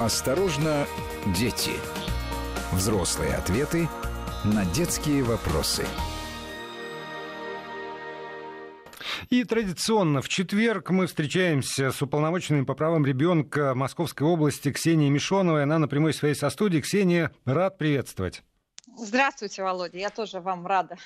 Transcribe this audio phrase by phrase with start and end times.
[0.00, 0.86] Осторожно,
[1.36, 1.72] дети.
[2.72, 3.88] Взрослые ответы
[4.44, 5.84] на детские вопросы.
[9.28, 15.64] И традиционно в четверг мы встречаемся с уполномоченной по правам ребенка Московской области Ксенией Мишоновой.
[15.64, 16.80] Она на прямой связи со студией.
[16.80, 18.44] Ксения, рад приветствовать.
[19.00, 20.96] Здравствуйте, Володя, я тоже вам рада.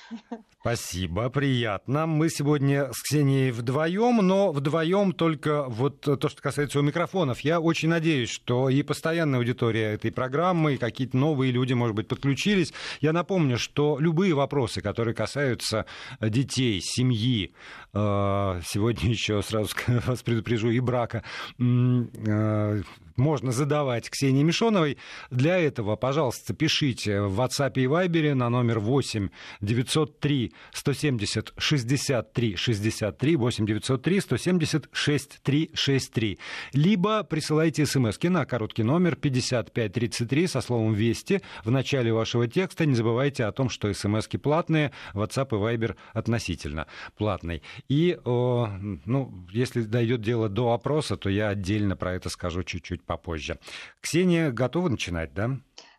[0.59, 2.07] Спасибо, приятно.
[2.07, 7.41] Мы сегодня с Ксенией вдвоем, но вдвоем только вот то, что касается у микрофонов.
[7.41, 12.07] Я очень надеюсь, что и постоянная аудитория этой программы, и какие-то новые люди, может быть,
[12.07, 12.73] подключились.
[12.99, 15.85] Я напомню, что любые вопросы, которые касаются
[16.19, 17.53] детей, семьи,
[17.93, 21.23] э, сегодня еще сразу вас предупрежу, и брака,
[21.59, 22.81] э,
[23.15, 24.97] можно задавать Ксении Мишоновой.
[25.29, 29.29] Для этого, пожалуйста, пишите в WhatsApp и Viber на номер 8
[29.61, 36.39] 903 170 63 63 8 903 170 63 63.
[36.73, 42.85] Либо присылайте смс на короткий номер 5533 со словом «Вести» в начале вашего текста.
[42.85, 46.87] Не забывайте о том, что смс платные, WhatsApp и Viber относительно
[47.17, 47.61] платный.
[47.89, 53.05] И, ну, если дойдет дело до опроса, то я отдельно про это скажу чуть-чуть чуть
[53.05, 53.59] попозже.
[54.01, 55.51] Ксения, готова начинать, да?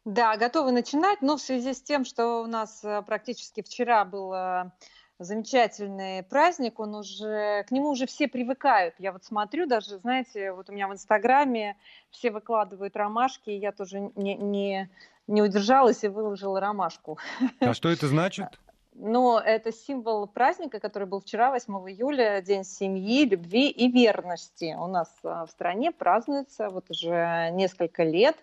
[0.04, 4.34] Да, готовы начинать, но в связи с тем, что у нас э, практически вчера был
[4.34, 4.70] э,
[5.18, 8.94] замечательный праздник, он уже, к нему уже все привыкают.
[8.98, 11.76] Я вот смотрю даже, знаете, вот у меня в Инстаграме
[12.10, 14.90] все выкладывают ромашки, и я тоже не, не,
[15.26, 17.18] не удержалась и выложила ромашку.
[17.60, 18.48] А что это значит?
[18.94, 24.76] но это символ праздника, который был вчера, 8 июля, День семьи, любви и верности.
[24.78, 28.36] У нас а, в стране празднуется вот уже несколько лет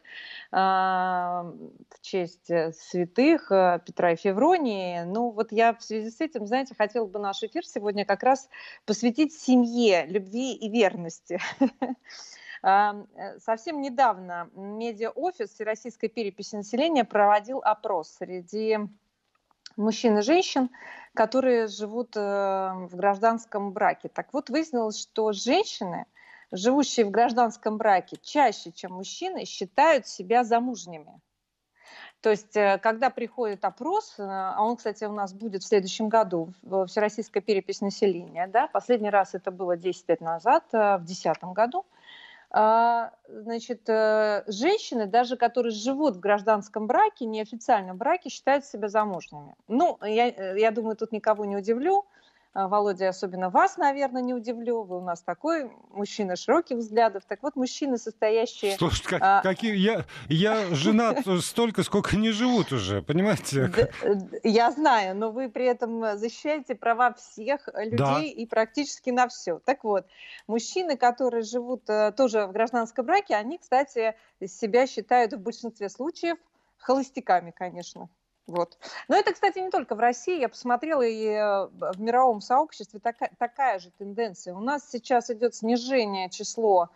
[0.51, 1.53] а,
[1.89, 5.03] в честь э, святых э, Петра и Февронии.
[5.03, 8.49] Ну вот я в связи с этим, знаете, хотела бы наш эфир сегодня как раз
[8.85, 11.39] посвятить семье, любви и верности.
[12.63, 18.77] А, э, совсем недавно медиа-офис Российской переписи населения проводил опрос среди
[19.81, 20.69] мужчин и женщин,
[21.13, 24.09] которые живут э, в гражданском браке.
[24.09, 26.05] Так вот, выяснилось, что женщины,
[26.51, 31.19] живущие в гражданском браке, чаще, чем мужчины, считают себя замужними.
[32.21, 36.07] То есть, э, когда приходит опрос, э, а он, кстати, у нас будет в следующем
[36.07, 36.53] году,
[36.87, 41.85] Всероссийская перепись населения, да, последний раз это было 10 лет назад, в 2010 году,
[42.53, 49.55] значит, э, женщины, даже которые живут в гражданском браке, неофициальном браке, считают себя замужними.
[49.69, 52.05] Ну, я, э, я думаю, тут никого не удивлю.
[52.53, 54.83] А, Володя, особенно вас, наверное, не удивлю.
[54.83, 57.23] Вы у нас такой мужчина широких взглядов.
[57.25, 58.75] Так вот, мужчины, состоящие...
[58.75, 59.41] Слушай, как, а...
[59.41, 59.75] какие...
[59.75, 63.71] я, я женат столько, сколько не живут уже, понимаете?
[64.43, 68.21] Я знаю, но вы при этом защищаете права всех людей да.
[68.21, 69.59] и практически на все.
[69.63, 70.05] Так вот,
[70.47, 76.37] мужчины, которые живут э, тоже в гражданском браке, они, кстати, себя считают в большинстве случаев
[76.77, 78.09] холостяками, конечно.
[78.47, 78.77] Вот.
[79.07, 80.39] Но это, кстати, не только в России.
[80.39, 84.53] Я посмотрела, и э, в мировом сообществе такая, такая же тенденция.
[84.55, 86.89] У нас сейчас идет снижение число,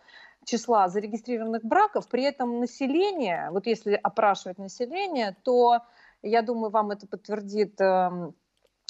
[0.44, 5.80] числа зарегистрированных браков, при этом население, вот если опрашивать население, то,
[6.22, 8.34] я думаю, вам это подтвердит эм,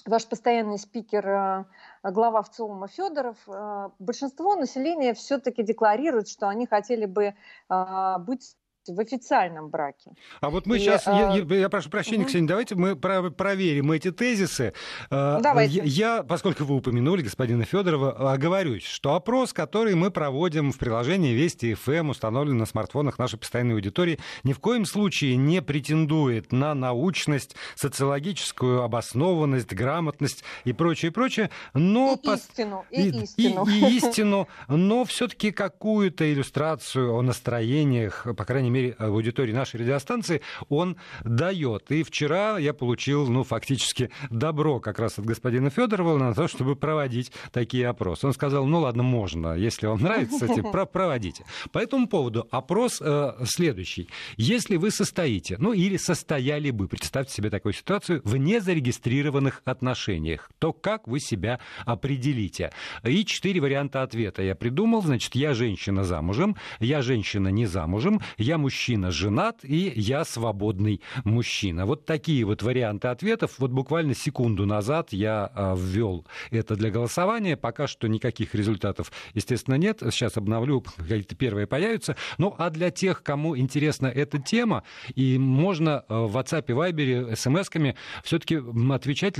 [0.05, 1.65] ваш постоянный спикер, э,
[2.03, 7.34] глава ВЦИОМа Федоров, э, большинство населения все-таки декларирует, что они хотели бы
[7.69, 8.56] быть
[8.88, 10.12] в официальном браке.
[10.41, 11.36] А вот мы и, сейчас, а...
[11.36, 12.28] я, я прошу прощения, угу.
[12.28, 14.72] Ксения, давайте мы про проверим эти тезисы.
[15.10, 15.82] А, давайте.
[15.84, 21.75] Я, поскольку вы упомянули господина Федорова, оговорюсь, что опрос, который мы проводим в приложении Вести
[21.75, 27.56] ФМ, установлен на смартфонах нашей постоянной аудитории, ни в коем случае не претендует на научность,
[27.75, 32.14] социологическую обоснованность, грамотность и прочее, прочее, но...
[32.14, 32.41] И пос...
[32.41, 33.66] истину, и, и истину.
[33.66, 39.53] И, и истину, но все-таки какую-то иллюстрацию о настроениях, по крайней мере, мере, в аудитории
[39.53, 41.91] нашей радиостанции, он дает.
[41.91, 46.76] И вчера я получил, ну, фактически добро как раз от господина Федорова на то, чтобы
[46.76, 48.26] проводить такие опросы.
[48.26, 50.62] Он сказал, ну, ладно, можно, если вам нравится, кстати,
[50.93, 51.44] проводите.
[51.73, 54.08] По этому поводу опрос э, следующий.
[54.37, 60.73] Если вы состоите, ну, или состояли бы, представьте себе такую ситуацию, в незарегистрированных отношениях, то
[60.73, 62.73] как вы себя определите?
[63.05, 65.02] И четыре варианта ответа я придумал.
[65.02, 71.86] Значит, я женщина замужем, я женщина не замужем, я мужчина женат и я свободный мужчина.
[71.86, 73.52] Вот такие вот варианты ответов.
[73.58, 77.56] Вот буквально секунду назад я а, ввел это для голосования.
[77.56, 80.02] Пока что никаких результатов, естественно, нет.
[80.10, 82.16] Сейчас обновлю, какие-то первые появятся.
[82.38, 84.82] Ну, а для тех, кому интересна эта тема,
[85.14, 88.58] и можно а, в WhatsApp Viber смс-ками все-таки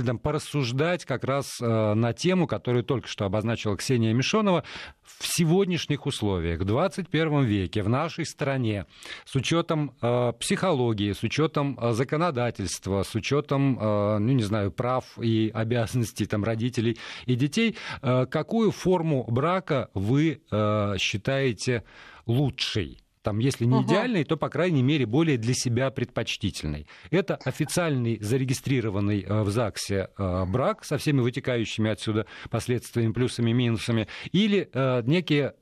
[0.05, 4.63] там порассуждать как раз а, на тему, которую только что обозначила Ксения Мишонова.
[5.03, 8.85] В сегодняшних условиях, в 21 веке, в нашей стране,
[9.25, 15.05] с учетом э, психологии, с учетом э, законодательства, с учетом, э, ну, не знаю, прав
[15.21, 21.83] и обязанностей там, родителей и детей, э, какую форму брака вы э, считаете
[22.25, 22.99] лучшей?
[23.27, 26.87] Там, если не идеальный, то, по крайней мере, более для себя предпочтительный.
[27.11, 34.07] Это официальный, зарегистрированный э, в ЗАГСе э, брак со всеми вытекающими отсюда последствиями, плюсами, минусами,
[34.31, 35.55] или э, некие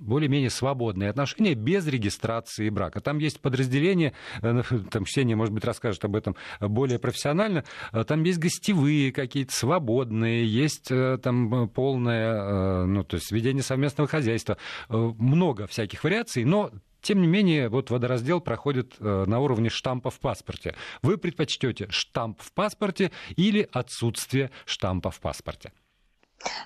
[0.00, 3.00] более-менее свободные отношения без регистрации брака.
[3.00, 7.62] Там есть подразделение, там Ксения, может быть, расскажет об этом более профессионально,
[8.08, 10.90] там есть гостевые какие-то свободные, есть
[11.22, 14.56] там полное, ну, то есть ведение совместного хозяйства,
[14.88, 16.72] много всяких вариаций, но
[17.04, 20.74] тем не менее, вот водораздел проходит э, на уровне штампа в паспорте.
[21.02, 25.72] Вы предпочтете штамп в паспорте или отсутствие штампа в паспорте?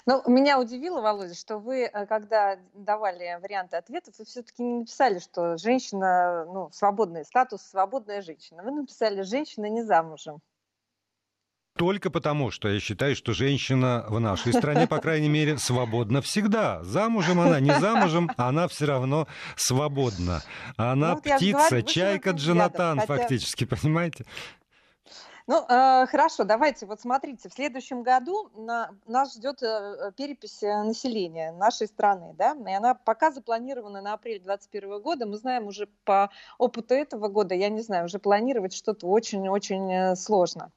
[0.06, 5.19] Ну, меня удивило, Володя, что вы, э, когда давали варианты ответов, вы все-таки не написали,
[5.19, 8.62] что женщина, ну, свободный статус, свободная женщина.
[8.62, 10.41] Вы написали, женщина не замужем
[11.78, 16.82] только потому, что я считаю, что женщина в нашей стране, по крайней мере, свободна всегда.
[16.82, 19.26] Замужем она, не замужем, она все равно
[19.56, 20.42] свободна.
[20.76, 23.14] Она ну, птица, говорю, чайка Джонатан, хотя...
[23.14, 24.26] фактически, понимаете?
[25.48, 30.82] Ну, э, хорошо, давайте, вот смотрите, в следующем году на, нас ждет э, перепись э,
[30.82, 35.88] населения нашей страны, да, и она пока запланирована на апрель 2021 года, мы знаем уже
[36.04, 36.28] по
[36.58, 40.70] опыту этого года, я не знаю, уже планировать что-то очень-очень э, сложно.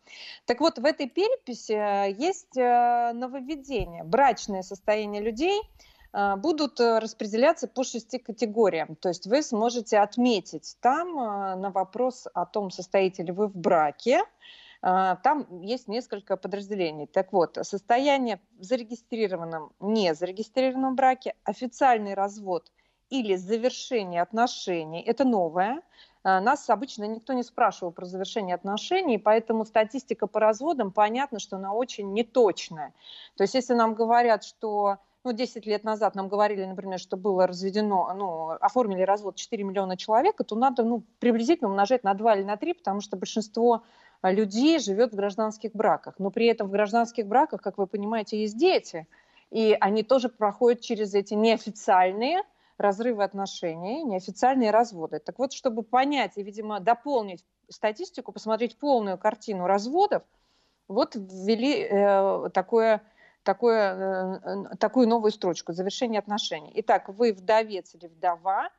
[0.45, 5.61] Так вот, в этой переписи э, есть нововведение, брачное состояние людей–
[6.35, 8.97] будут распределяться по шести категориям.
[8.97, 14.21] То есть вы сможете отметить там на вопрос о том, состоите ли вы в браке,
[14.81, 17.05] там есть несколько подразделений.
[17.05, 22.71] Так вот, состояние в зарегистрированном, не зарегистрированном браке, официальный развод
[23.09, 25.81] или завершение отношений, это новое.
[26.23, 31.73] Нас обычно никто не спрашивал про завершение отношений, поэтому статистика по разводам, понятно, что она
[31.73, 32.93] очень неточная.
[33.37, 37.45] То есть если нам говорят, что ну, 10 лет назад нам говорили, например, что было
[37.45, 42.43] разведено, ну, оформили развод 4 миллиона человек, то надо, ну, приблизительно умножать на 2 или
[42.43, 43.81] на 3, потому что большинство а,
[44.29, 46.15] людей живет в гражданских браках.
[46.19, 49.07] Но при этом в гражданских браках, как вы понимаете, есть дети.
[49.49, 52.43] И они тоже проходят через эти неофициальные
[52.77, 55.19] разрывы отношений, неофициальные разводы.
[55.19, 60.23] Так вот, чтобы понять и, видимо, дополнить статистику, посмотреть полную картину разводов,
[60.87, 63.01] вот ввели э, такое
[63.43, 66.71] такое, э, такую новую строчку «Завершение отношений».
[66.75, 68.69] Итак, вы вдовец или вдова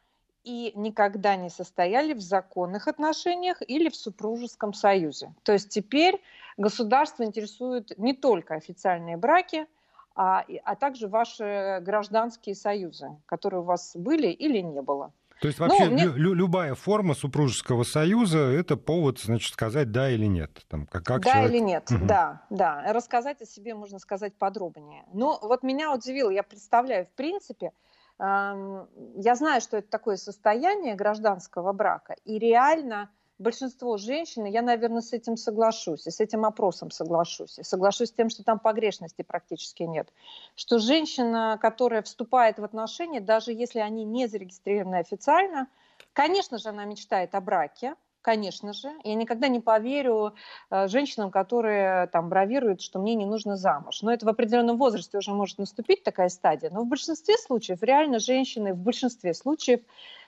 [0.44, 5.34] и никогда не состояли в законных отношениях или в супружеском союзе.
[5.42, 6.20] То есть теперь
[6.56, 9.66] государство интересует не только официальные браки,
[10.14, 15.12] а, а также ваши гражданские союзы, которые у вас были или не было.
[15.40, 16.04] То есть вообще ну, мне...
[16.04, 20.64] лю- любая форма супружеского союза это повод, значит, сказать да или нет.
[20.68, 21.50] Там, как, как да человек...
[21.50, 22.06] или нет, угу.
[22.06, 22.92] да, да.
[22.92, 25.04] Рассказать о себе можно сказать подробнее.
[25.12, 27.72] Но вот меня удивило, я представляю, в принципе,
[28.18, 35.12] я знаю, что это такое состояние гражданского брака, и реально большинство женщин, я, наверное, с
[35.12, 37.58] этим соглашусь, и с этим опросом соглашусь.
[37.58, 40.12] И соглашусь с тем, что там погрешности практически нет.
[40.54, 45.66] Что женщина, которая вступает в отношения, даже если они не зарегистрированы официально,
[46.12, 48.90] конечно же, она мечтает о браке, конечно же.
[49.04, 50.34] Я никогда не поверю
[50.70, 54.02] э, женщинам, которые там бравируют, что мне не нужно замуж.
[54.02, 56.70] Но это в определенном возрасте уже может наступить такая стадия.
[56.70, 59.80] Но в большинстве случаев реально женщины в большинстве случаев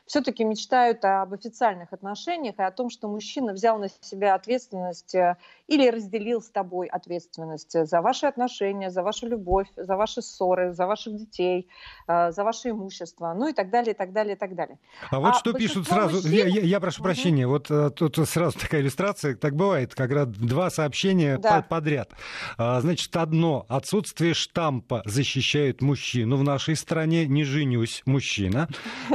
[0.06, 5.36] все-таки мечтают об официальных отношениях и о том, что мужчина взял на себя ответственность э,
[5.66, 10.86] или разделил с тобой ответственность за ваши отношения, за вашу любовь, за ваши ссоры, за
[10.86, 11.68] ваших детей,
[12.06, 14.78] э, за ваше имущество, ну и так далее, и так далее, и так далее.
[15.10, 16.32] А вот а что пишут сразу, мужчин...
[16.32, 17.04] я, я, я прошу угу.
[17.04, 21.62] прощения, вот э, тут сразу такая иллюстрация, так бывает, когда два сообщения да.
[21.62, 22.10] подряд.
[22.58, 28.68] А, значит, одно, отсутствие штампа защищает мужчину в нашей стране, не женюсь, мужчина.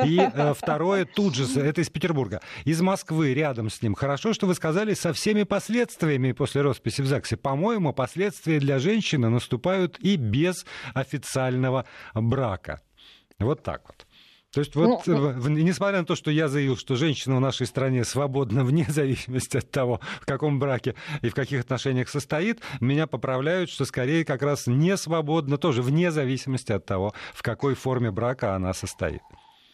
[0.03, 0.19] И
[0.55, 2.39] второе, Второе тут же, это из Петербурга.
[2.63, 3.95] Из Москвы, рядом с ним.
[3.95, 7.35] Хорошо, что вы сказали, со всеми последствиями после росписи в ЗАГСе.
[7.35, 11.83] По-моему, последствия для женщины наступают и без официального
[12.13, 12.79] брака.
[13.39, 14.07] Вот так вот.
[14.53, 18.05] То есть вот, ну, несмотря на то, что я заявил, что женщина в нашей стране
[18.05, 23.69] свободна вне зависимости от того, в каком браке и в каких отношениях состоит, меня поправляют,
[23.69, 28.55] что скорее как раз не свободна тоже вне зависимости от того, в какой форме брака
[28.55, 29.23] она состоит.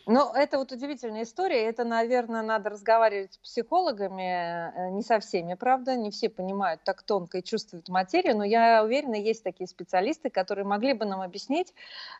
[0.07, 1.63] Ну, это вот удивительная история.
[1.63, 4.21] Это, наверное, надо разговаривать с психологами.
[4.21, 5.95] Э, не со всеми, правда.
[5.95, 8.37] Не все понимают так тонко и чувствуют материю.
[8.37, 11.73] Но я уверена, есть такие специалисты, которые могли бы нам объяснить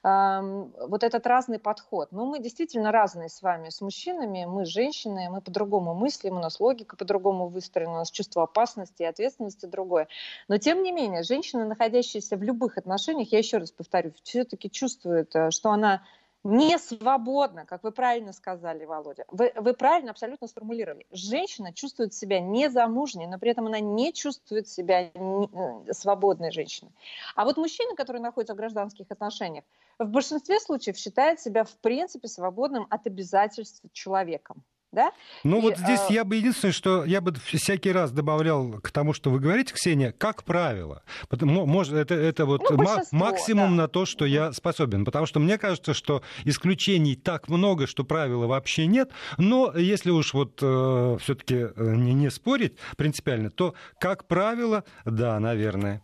[0.04, 2.12] э, вот этот разный подход.
[2.12, 4.46] Ну, мы действительно разные с вами, с мужчинами.
[4.46, 9.06] Мы женщины, мы по-другому мыслим, у нас логика по-другому выстроена, у нас чувство опасности и
[9.06, 10.08] ответственности другое.
[10.48, 15.36] Но, тем не менее, женщина, находящаяся в любых отношениях, я еще раз повторю, все-таки чувствует,
[15.36, 16.01] э, что она
[16.45, 19.25] не свободно, как вы правильно сказали, Володя.
[19.29, 21.07] Вы, вы правильно абсолютно сформулировали.
[21.09, 25.49] Женщина чувствует себя незамужней, но при этом она не чувствует себя не,
[25.89, 26.91] э, свободной женщиной.
[27.35, 29.65] А вот мужчина, который находится в гражданских отношениях,
[29.97, 35.12] в большинстве случаев считает себя в принципе свободным от обязательств человеком да?
[35.44, 36.13] Ну и, вот здесь а...
[36.13, 40.12] я бы единственное, что я бы всякий раз добавлял к тому, что вы говорите, Ксения,
[40.12, 41.04] как правило.
[41.27, 42.77] Потому, может, это, это вот ну,
[43.12, 43.84] максимум да.
[43.84, 45.06] на то, что я способен.
[45.06, 49.12] Потому что мне кажется, что исключений так много, что правила вообще нет.
[49.38, 55.39] Но если уж вот э, все-таки э, не, не спорить принципиально, то, как правило, да,
[55.39, 56.01] наверное.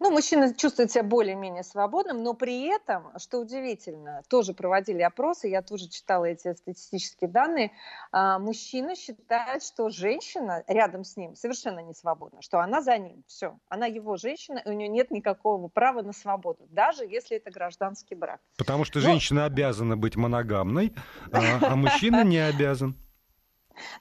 [0.00, 5.62] Ну, мужчина чувствует себя более-менее свободным, но при этом, что удивительно, тоже проводили опросы, я
[5.62, 7.72] тоже читала эти статистические данные,
[8.12, 13.24] а, мужчина считает, что женщина рядом с ним совершенно не свободна, что она за ним,
[13.26, 17.50] все, она его женщина, и у нее нет никакого права на свободу, даже если это
[17.50, 18.40] гражданский брак.
[18.58, 19.06] Потому что но...
[19.06, 20.94] женщина обязана быть моногамной,
[21.32, 22.96] а, а мужчина не обязан.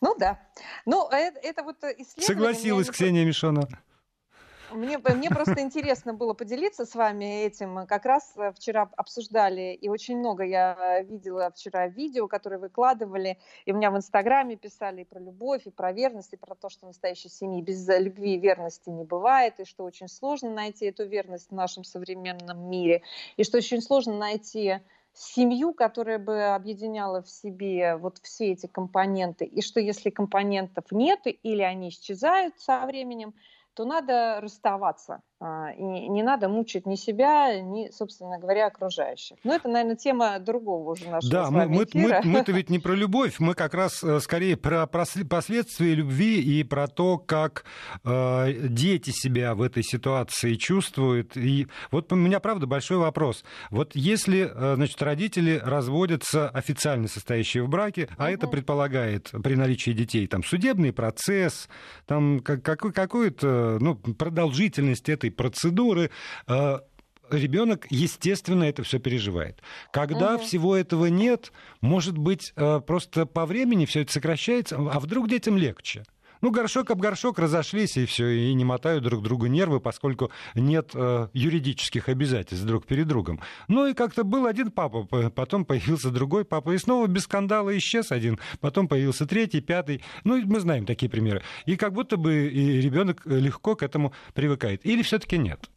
[0.02, 0.40] Ну да.
[0.86, 2.26] Ну, это, это вот исследование...
[2.26, 3.68] Согласилась Ксения Мишонова.
[4.74, 7.86] Мне, мне просто интересно было поделиться с вами этим.
[7.88, 13.72] Как раз э, вчера обсуждали, и очень много я видела вчера видео, которые выкладывали, и
[13.72, 16.88] у меня в Инстаграме писали и про любовь, и про верность, и про то, что
[16.88, 21.50] настоящей семьи без любви и верности не бывает, и что очень сложно найти эту верность
[21.50, 23.03] в нашем современном мире,
[23.38, 24.80] и что очень сложно найти
[25.13, 31.20] семью, которая бы объединяла в себе вот все эти компоненты, и что если компонентов нет
[31.25, 33.36] или они исчезают со временем,
[33.74, 35.22] то надо расставаться.
[35.46, 39.36] А, и не надо мучить ни себя, ни, собственно говоря, окружающих.
[39.44, 42.94] Но это, наверное, тема другого уже нашего Да, мы, мы, мы, мы-то ведь не про
[42.94, 47.66] любовь, мы как раз э, скорее про последствия любви и про то, как
[48.06, 51.36] э, дети себя в этой ситуации чувствуют.
[51.36, 53.44] И вот у меня, правда, большой вопрос.
[53.70, 58.32] Вот если, э, значит, родители разводятся официально состоящие в браке, а угу.
[58.32, 61.68] это предполагает при наличии детей там судебный процесс,
[62.06, 66.10] там какой, какую-то ну, продолжительность этой процедуры,
[66.48, 66.80] э,
[67.30, 69.62] ребенок, естественно, это все переживает.
[69.92, 70.44] Когда угу.
[70.44, 75.58] всего этого нет, может быть, э, просто по времени все это сокращается, а вдруг детям
[75.58, 76.04] легче?
[76.44, 80.92] Ну, горшок об горшок разошлись, и все, и не мотают друг другу нервы, поскольку нет
[80.94, 83.40] э, юридических обязательств друг перед другом.
[83.70, 88.12] Ну, и как-то был один папа, потом появился другой папа, и снова без скандала исчез
[88.12, 90.04] один, потом появился третий, пятый.
[90.26, 91.44] Ну, мы знаем такие примеры.
[91.66, 94.86] И как будто бы ребенок легко к этому привыкает.
[94.86, 95.70] Или все-таки нет?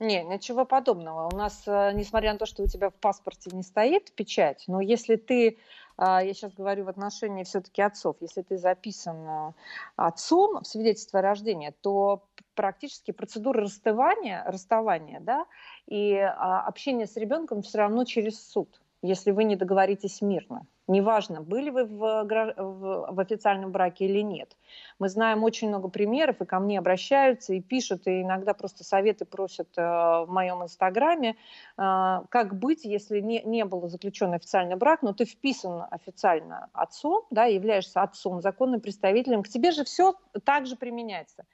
[0.00, 1.28] Не, ничего подобного.
[1.32, 4.80] У нас, э, несмотря на то, что у тебя в паспорте не стоит печать, но
[4.80, 5.58] если ты
[5.98, 9.54] я сейчас говорю в отношении все-таки отцов, если ты записан
[9.96, 12.24] отцом в свидетельство о рождении, то
[12.54, 15.46] практически процедура расставания, расставания да,
[15.86, 20.66] и а, общение с ребенком все равно через суд если вы не договоритесь мирно.
[20.88, 24.56] Неважно, были вы в, в, в официальном браке или нет.
[24.98, 29.26] Мы знаем очень много примеров, и ко мне обращаются, и пишут, и иногда просто советы
[29.26, 31.36] просят э, в моем инстаграме,
[31.76, 37.26] э, как быть, если не, не был заключен официальный брак, но ты вписан официально отцом,
[37.30, 40.14] да, являешься отцом, законным представителем, к тебе же все
[40.44, 41.44] так же применяется.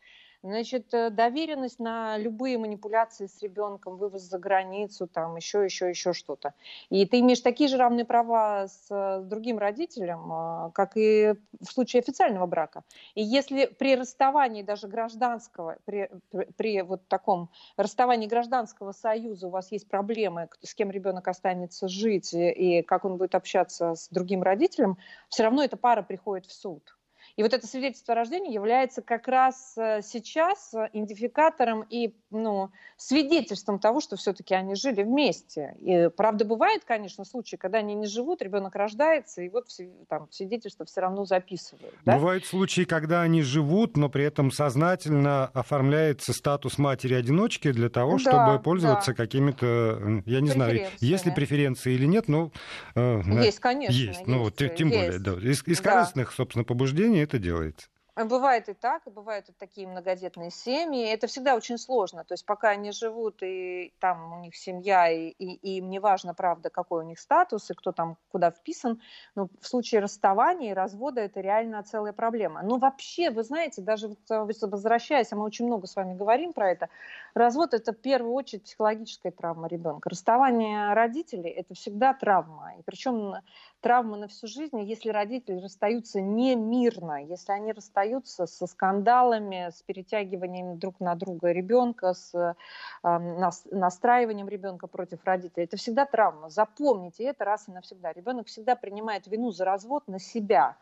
[0.45, 6.13] Значит, э, доверенность на любые манипуляции с ребенком, вывоз за границу, там еще, еще, еще
[6.13, 6.53] что-то.
[6.91, 11.33] И ты имеешь такие же равные права с, с другим родителем, а, как и
[11.63, 12.85] в случае официального брака.
[13.15, 17.49] И если при расставании даже гражданского, при, при, при вот таком
[17.79, 23.17] расставании гражданского союза у вас есть проблемы, с кем ребенок останется жить и как он
[23.17, 24.99] будет общаться с другим родителем,
[25.31, 26.95] все равно эта пара приходит в суд.
[27.37, 32.71] И вот это свидетельство о рождении является как раз э, сейчас э, идентификатором и ну,
[32.97, 35.75] свидетельством того, что все-таки они жили вместе.
[35.81, 39.67] И, правда, бывает, конечно, случаи, когда они не живут, ребенок рождается, и вот
[40.09, 41.95] там свидетельство все равно записывают.
[42.05, 42.17] Да?
[42.17, 48.37] Бывают случаи, когда они живут, но при этом сознательно оформляется статус матери-одиночки для того, чтобы
[48.37, 49.17] да, пользоваться да.
[49.17, 52.53] какими-то, я не знаю, есть ли преференции или нет, но...
[52.95, 53.93] Э, есть, конечно.
[53.93, 55.01] Есть, ну, есть, тем есть.
[55.01, 55.33] более, да.
[55.33, 55.91] Из, из да.
[55.91, 57.89] корыстных, собственно, побуждений это делается.
[58.17, 61.05] Бывает и так, и бывают и такие многодетные семьи.
[61.05, 62.23] Это всегда очень сложно.
[62.25, 65.99] То есть пока они живут, и там у них семья, и, и, и им не
[65.99, 69.01] важно, правда, какой у них статус, и кто там куда вписан,
[69.35, 72.63] но в случае расставания и развода это реально целая проблема.
[72.63, 76.53] Но вообще, вы знаете, даже вот, э, возвращаясь, а мы очень много с вами говорим
[76.53, 76.91] про это,
[77.35, 80.09] развод– это в первую очередь психологическая травма ребенка.
[80.09, 82.75] Расставание родителей– это всегда травма.
[82.79, 83.35] И причем
[83.85, 89.83] травма на всю жизнь, если родители расстаются не мирно, если они расстаются со скандалами, с
[89.83, 92.57] перетягиванием друг на друга ребенка, с
[93.03, 96.49] настраиванием ребенка против родителей, это всегда травма.
[96.49, 98.15] Запомните это раз и навсегда.
[98.15, 100.79] Ребенок всегда принимает вину за развод на себя.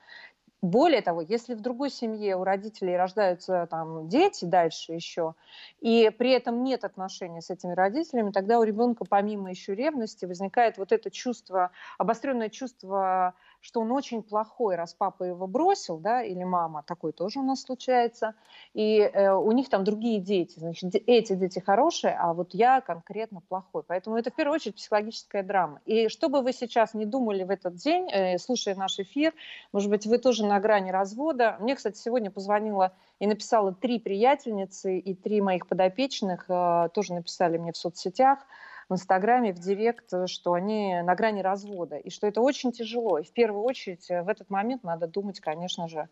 [0.62, 5.34] Более того, если в другой семье у родителей рождаются там дети дальше еще,
[5.80, 10.78] и при этом нет отношений с этими родителями, тогда у ребенка помимо еще ревности возникает
[10.78, 16.42] вот это чувство, обостренное чувство что он очень плохой, раз папа его бросил, да, или
[16.42, 18.34] мама, такое тоже у нас случается,
[18.74, 23.40] и э, у них там другие дети, значит, эти дети хорошие, а вот я конкретно
[23.40, 23.84] плохой.
[23.86, 25.80] Поэтому это в первую очередь психологическая драма.
[25.86, 29.32] И что бы вы сейчас не думали в этот день, э, слушая наш эфир,
[29.72, 31.56] может быть, вы тоже на грани развода.
[31.60, 37.58] Мне, кстати, сегодня позвонила и написала три приятельницы и три моих подопечных, э, тоже написали
[37.58, 38.40] мне в соцсетях,
[38.88, 43.18] в Инстаграме, в Директ, что они на грани развода, и что это очень тяжело.
[43.18, 46.08] И в первую очередь э, в этот момент надо думать, конечно же,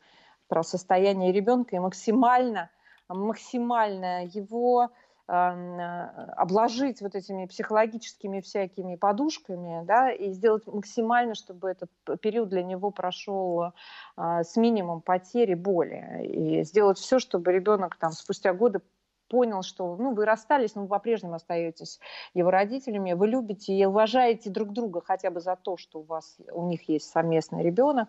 [0.49, 2.71] про состояние ребенка и максимально,
[3.09, 4.91] максимально его
[6.37, 11.89] обложить вот этими психологическими всякими подушками, да, и сделать максимально, чтобы этот
[12.21, 13.67] период для него прошел
[14.17, 18.81] с минимум потери боли, и сделать все, чтобы ребенок там спустя годы
[19.31, 22.01] понял, что ну, вы расстались, но вы по-прежнему остаетесь
[22.35, 26.37] его родителями, вы любите и уважаете друг друга хотя бы за то, что у вас
[26.53, 28.09] у них есть совместный ребенок,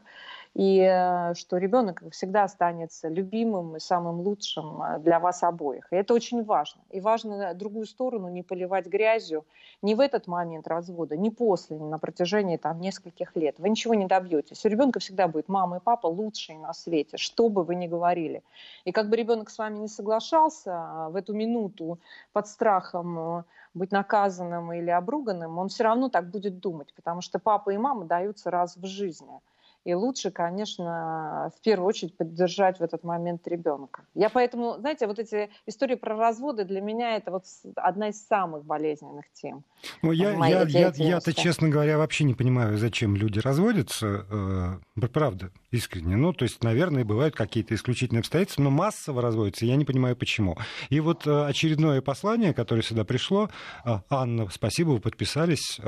[0.53, 5.87] и э, что ребенок всегда останется любимым и самым лучшим э, для вас обоих.
[5.91, 6.81] И это очень важно.
[6.89, 9.45] И важно другую сторону не поливать грязью
[9.81, 13.55] ни в этот момент развода, ни после, ни на протяжении там, нескольких лет.
[13.59, 14.65] Вы ничего не добьетесь.
[14.65, 18.43] У ребенка всегда будет мама и папа лучшие на свете, что бы вы ни говорили.
[18.83, 21.99] И как бы ребенок с вами не соглашался в эту минуту
[22.33, 27.39] под страхом э, быть наказанным или обруганным, он все равно так будет думать, потому что
[27.39, 29.39] папа и мама даются раз в жизни–
[29.83, 34.03] и лучше, конечно, в первую очередь поддержать в этот момент ребенка.
[34.13, 38.63] Я поэтому, знаете, вот эти истории про разводы для меня это вот одна из самых
[38.63, 39.63] болезненных тем.
[40.03, 44.25] Ну, я, я, я, я-то, честно говоря, вообще не понимаю, зачем люди разводятся.
[44.29, 46.15] Э, правда, искренне.
[46.15, 50.57] Ну, то есть, наверное, бывают какие-то исключительные обстоятельства, но массово разводятся, я не понимаю, почему.
[50.89, 53.49] И вот э, очередное послание, которое сюда пришло,
[53.83, 55.79] э, Анна, спасибо, вы подписались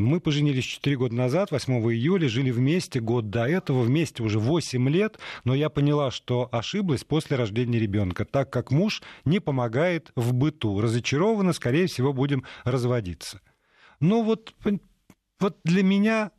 [0.00, 4.88] мы поженились 4 года назад, 8 июля, жили вместе год до этого, вместе уже 8
[4.88, 10.32] лет, но я поняла, что ошиблась после рождения ребенка, так как муж не помогает в
[10.32, 10.80] быту.
[10.80, 13.40] Разочарованы, скорее всего, будем разводиться.
[14.00, 14.54] Но вот,
[15.40, 16.30] вот для меня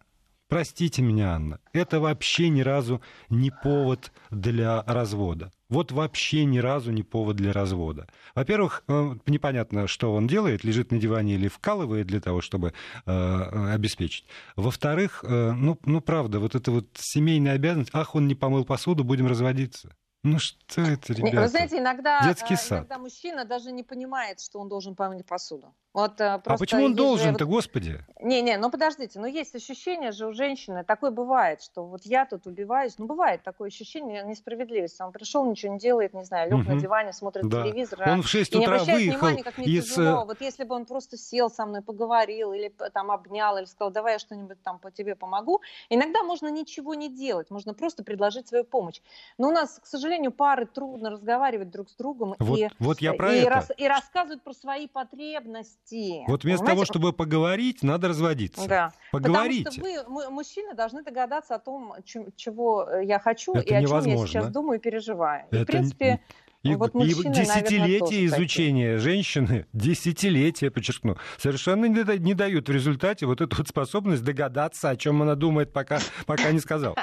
[0.50, 5.52] Простите меня, Анна, это вообще ни разу не повод для развода.
[5.70, 8.08] Вот вообще ни разу не повод для развода.
[8.34, 12.74] Во-первых, э, непонятно, что он делает, лежит на диване или вкалывает для того, чтобы
[13.06, 14.26] э, обеспечить.
[14.56, 19.04] Во-вторых, э, ну, ну правда, вот эта вот семейная обязанность, ах, он не помыл посуду,
[19.04, 19.96] будем разводиться.
[20.24, 21.42] Ну что это, ребята?
[21.42, 22.80] Вы знаете, иногда, Детский сад.
[22.80, 25.74] иногда мужчина даже не понимает, что он должен помыть посуду.
[25.92, 27.56] Вот, э, а почему он должен-то, вот...
[27.56, 28.00] господи?
[28.22, 32.46] Не-не, ну подождите, ну есть ощущение же у женщины, такое бывает, что вот я тут
[32.46, 35.02] убиваюсь, ну бывает такое ощущение несправедливости.
[35.02, 36.72] Он пришел, ничего не делает, не знаю, лег угу.
[36.74, 37.64] на диване, смотрит да.
[37.64, 38.02] телевизор.
[38.08, 39.86] Он в 6 утра и не обращает выехал внимания, как мне из...
[39.86, 40.26] тяжело.
[40.26, 44.14] Вот если бы он просто сел со мной, поговорил, или там обнял, или сказал, давай
[44.14, 45.62] я что-нибудь там по тебе помогу.
[45.90, 49.02] Иногда можно ничего не делать, можно просто предложить свою помощь.
[49.40, 53.14] Но у нас, к сожалению, пары трудно разговаривать друг с другом вот, и, вот я
[53.14, 53.50] про и, это.
[53.50, 55.79] Рас, и рассказывают про свои потребности.
[56.28, 56.66] Вот вместо Понимаете?
[56.66, 58.68] того, чтобы поговорить, надо разводиться.
[58.68, 58.94] Да.
[59.12, 59.66] Поговорите.
[59.66, 64.12] Потому что вы, мужчины, должны догадаться о том, чего я хочу это и о невозможно.
[64.12, 65.46] чем я сейчас думаю и переживаю.
[65.50, 65.58] Это...
[65.58, 66.22] И, в принципе,
[66.62, 69.00] и, вот мужчины, и десятилетия изучения такие.
[69.00, 74.98] женщины, десятилетия, подчеркну, совершенно не, не дают в результате вот эту вот способность догадаться, о
[74.98, 76.98] чем она думает, пока, пока не сказал.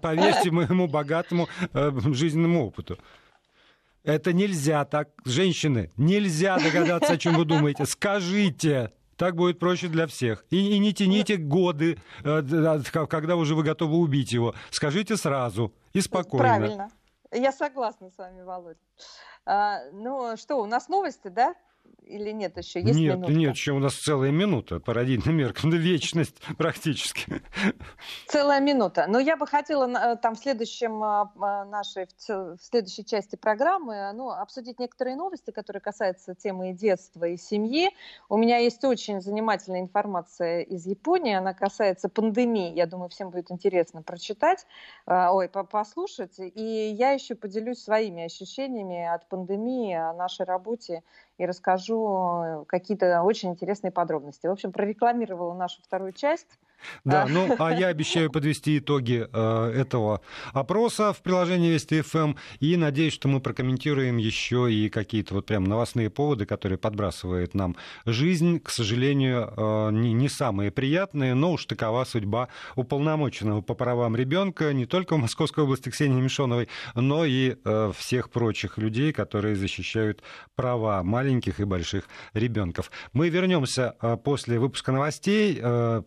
[0.00, 2.98] Поверьте моему богатому э, жизненному опыту.
[4.04, 7.86] Это нельзя так, женщины, нельзя догадаться, о чем вы думаете.
[7.86, 10.44] Скажите, так будет проще для всех.
[10.50, 14.54] И, и не тяните годы, э, когда уже вы готовы убить его.
[14.70, 16.44] Скажите сразу и спокойно.
[16.44, 16.90] Правильно.
[17.30, 18.78] Я согласна с вами, Володя.
[19.46, 21.54] А, ну что, у нас новости, да?
[22.12, 22.80] Или нет еще?
[22.80, 23.32] Есть нет, минутка?
[23.32, 27.42] нет, еще у нас целая минута по родительным меркам, да вечность практически.
[28.28, 29.06] Целая минута.
[29.08, 34.30] Но я бы хотела э, там в следующем э, нашей, в следующей части программы ну,
[34.30, 37.88] обсудить некоторые новости, которые касаются темы детства и семьи.
[38.28, 42.74] У меня есть очень занимательная информация из Японии, она касается пандемии.
[42.74, 44.66] Я думаю, всем будет интересно прочитать,
[45.06, 46.38] э, ой, послушать.
[46.38, 51.02] И я еще поделюсь своими ощущениями от пандемии, о нашей работе
[51.38, 54.46] и расскажу э, какие-то очень интересные подробности.
[54.46, 56.58] В общем, прорекламировала нашу вторую часть.
[57.04, 60.20] Да, ну а я обещаю подвести итоги э, этого
[60.52, 65.46] опроса в приложении Вести ФМ эм и надеюсь, что мы прокомментируем еще и какие-то вот
[65.46, 68.60] прям новостные поводы, которые подбрасывает нам жизнь.
[68.60, 74.72] К сожалению, э, не, не самые приятные, но уж такова судьба уполномоченного по правам ребенка
[74.72, 80.22] не только в Московской области Ксении Мишоновой, но и э, всех прочих людей, которые защищают
[80.54, 82.90] права маленьких и больших ребенков.
[83.12, 85.60] Мы вернемся после выпуска новостей.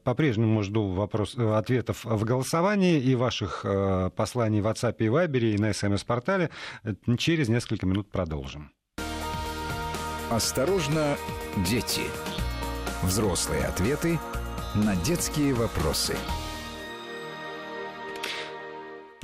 [0.03, 5.39] По-прежнему жду вопрос, э, ответов в голосовании и ваших э, посланий в WhatsApp и Viber
[5.39, 6.49] и на СМС-портале.
[7.17, 8.71] Через несколько минут продолжим.
[10.29, 11.15] Осторожно,
[11.69, 12.01] дети.
[13.03, 14.19] Взрослые ответы
[14.73, 16.15] на детские вопросы.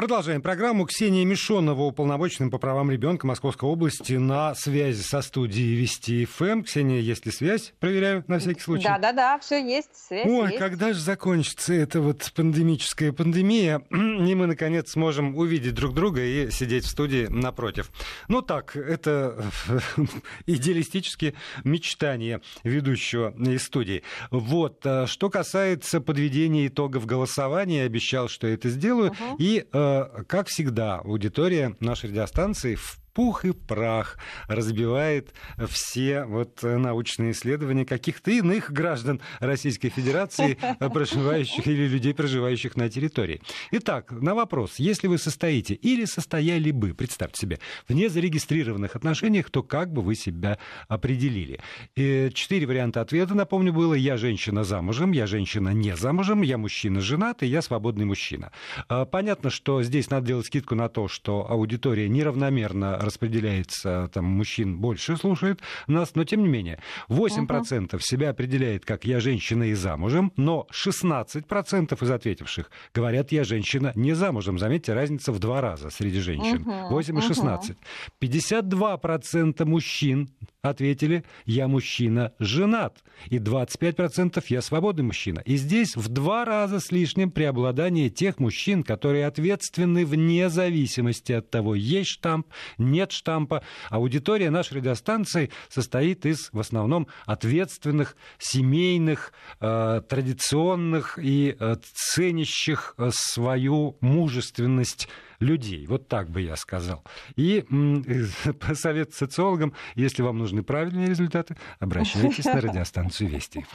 [0.01, 0.87] Продолжаем программу.
[0.87, 6.63] Ксения Мишонова, уполномоченным по правам ребенка Московской области, на связи со студией Вести ФМ.
[6.63, 7.75] Ксения, есть ли связь?
[7.79, 8.85] Проверяю на всякий случай.
[8.85, 10.57] Да, да, да, все есть, связь Ой, есть.
[10.57, 16.49] когда же закончится эта вот пандемическая пандемия, и мы, наконец, сможем увидеть друг друга и
[16.49, 17.91] сидеть в студии напротив.
[18.27, 19.51] Ну так, это
[20.47, 24.01] идеалистические мечтания ведущего из студии.
[24.31, 29.11] Вот, э, что касается подведения итогов голосования, обещал, что я это сделаю.
[29.11, 29.35] Угу.
[29.37, 29.90] И э,
[30.27, 35.33] как всегда, аудитория нашей радиостанции в пух и прах разбивает
[35.67, 43.41] все вот научные исследования каких-то иных граждан Российской Федерации, проживающих или людей, проживающих на территории.
[43.71, 49.63] Итак, на вопрос, если вы состоите или состояли бы, представьте себе, в незарегистрированных отношениях, то
[49.63, 51.59] как бы вы себя определили?
[51.95, 57.01] И четыре варианта ответа, напомню, было «я женщина замужем», «я женщина не замужем», «я мужчина
[57.01, 58.51] женат» и «я свободный мужчина».
[58.87, 64.77] А, понятно, что здесь надо делать скидку на то, что аудитория неравномерно распределяется, там, мужчин
[64.77, 67.99] больше слушает нас, но тем не менее, 8% угу.
[67.99, 74.13] себя определяет как «я женщина и замужем», но 16% из ответивших говорят «я женщина не
[74.13, 74.59] замужем».
[74.59, 76.61] Заметьте, разница в два раза среди женщин.
[76.61, 76.89] Угу.
[76.89, 77.69] 8 и 16.
[77.71, 77.77] Угу.
[78.21, 80.29] 52% мужчин
[80.61, 83.03] ответили «я мужчина женат».
[83.29, 85.39] И 25% «я свободный мужчина».
[85.45, 91.49] И здесь в два раза с лишним преобладание тех мужчин, которые ответственны вне зависимости от
[91.49, 92.47] того, есть штамп,
[92.91, 93.63] нет штампа.
[93.89, 103.09] Аудитория нашей радиостанции состоит из в основном ответственных, семейных, э, традиционных и э, ценящих э,
[103.13, 105.07] свою мужественность
[105.41, 105.85] людей.
[105.87, 107.03] Вот так бы я сказал.
[107.35, 107.65] И
[108.73, 113.65] совет социологам, если вам нужны правильные результаты, обращайтесь на радиостанцию Вести.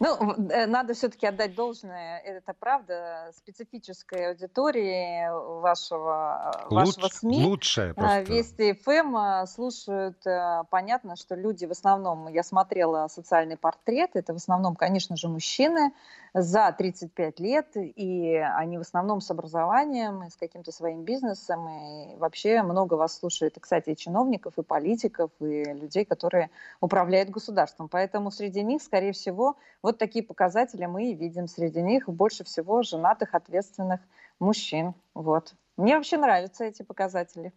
[0.00, 5.28] Ну, э, надо все-таки отдать должное, это правда, специфической аудитории
[5.60, 7.44] вашего, Луч, вашего СМИ.
[7.44, 8.22] Лучшая просто.
[8.22, 14.32] Вести ФМ э, слушают, э, понятно, что люди в основном, я смотрела социальный портрет, это
[14.32, 15.92] в основном, конечно же, мужчины
[16.34, 22.62] за 35 лет, и они в основном с образованием, с каким-то своим бизнесом, и вообще
[22.62, 27.88] много вас слушает, и, кстати, и чиновников, и политиков, и людей, которые управляют государством.
[27.88, 31.48] Поэтому среди них, скорее всего, вот такие показатели мы и видим.
[31.48, 34.00] Среди них больше всего женатых, ответственных
[34.38, 34.94] мужчин.
[35.14, 35.54] Вот.
[35.80, 37.54] Мне вообще нравятся эти показатели.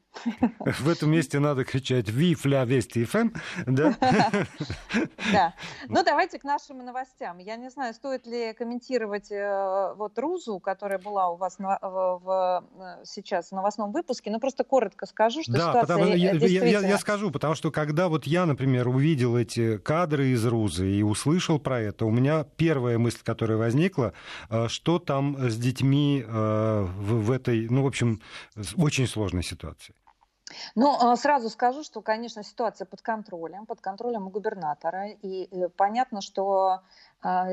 [0.60, 3.32] В этом месте надо кричать «Виф ля Вести ФМ»,
[3.68, 3.96] да?
[5.32, 5.54] Да.
[5.90, 7.38] Ну, давайте к нашим новостям.
[7.40, 13.06] Я не знаю, стоит ли комментировать э, вот Рузу, которая была у вас в, э,
[13.06, 18.08] сейчас в новостном выпуске, но просто коротко скажу, что ситуация я, скажу, потому что когда
[18.08, 22.98] вот я, например, увидел эти кадры из Рузы и услышал про это, у меня первая
[22.98, 24.14] мысль, которая возникла,
[24.50, 28.13] э, что там с детьми в этой, ну, в общем,
[28.78, 29.96] очень сложной ситуации.
[30.76, 35.10] Ну, а, сразу скажу, что, конечно, ситуация под контролем, под контролем у губернатора.
[35.10, 36.82] И э, понятно, что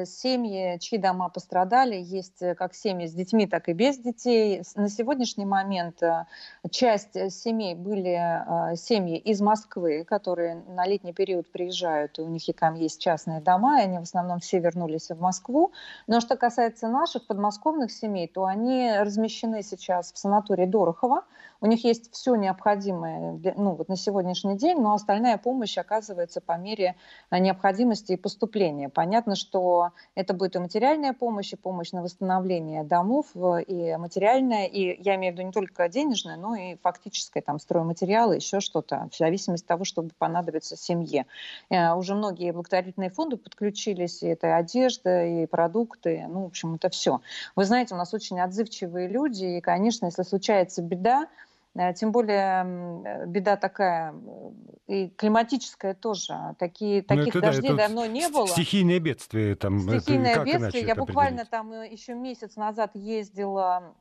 [0.04, 4.62] семьи, чьи дома пострадали, есть э, как семьи с детьми, так и без детей.
[4.74, 6.26] На сегодняшний момент э,
[6.70, 12.48] часть семей были а, семьи из Москвы, которые на летний период приезжают, и у них
[12.48, 15.72] и там есть частные дома, и они в основном все вернулись в Москву.
[16.06, 21.24] Но что касается наших подмосковных семей, то они размещены сейчас в санатории Дорохова.
[21.61, 26.40] У них есть все необходимое для, ну, вот на сегодняшний день, но остальная помощь оказывается
[26.40, 26.96] по мере
[27.30, 28.88] необходимости и поступления.
[28.88, 34.66] Понятно, что что это будет и материальная помощь, и помощь на восстановление домов, и материальная,
[34.66, 39.09] и я имею в виду не только денежная, но и фактическая, там, стройматериалы, еще что-то,
[39.12, 41.27] в зависимости от того, что понадобится семье.
[41.68, 46.88] Э, уже многие благотворительные фонды подключились, и это одежда, и продукты, ну, в общем, это
[46.88, 47.20] все.
[47.57, 51.50] Вы знаете, у нас очень отзывчивые люди, и, конечно, если случается беда, Э,
[51.94, 54.50] тем более э, беда такая, э,
[54.87, 56.35] и климатическая тоже.
[56.59, 58.48] Такие, ну, таких это, дождей да, давно не было.
[58.48, 59.54] Стихийное бедствие.
[59.54, 60.85] Там, стихийное это, бедствие.
[60.85, 63.94] Я буквально там еще месяц назад ездила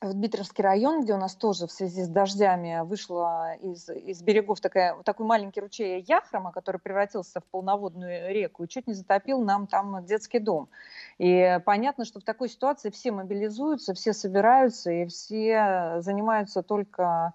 [0.00, 4.60] в Дмитровский район, где у нас тоже в связи с дождями вышла из, из берегов
[4.60, 9.66] такая, такой маленький ручей Яхрома, который превратился в полноводную реку и чуть не затопил нам
[9.66, 10.70] там детский дом.
[11.18, 17.34] И понятно, что в такой ситуации все мобилизуются, все собираются и все занимаются только